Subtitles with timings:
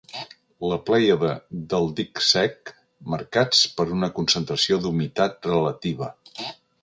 [0.69, 1.33] La plèiade
[1.73, 2.71] del dic sec
[3.15, 6.11] marcats per una concentració d'humitat relativa.